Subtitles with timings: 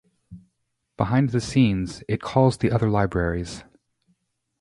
[0.97, 3.63] Behind the scenes, it calls the other libraries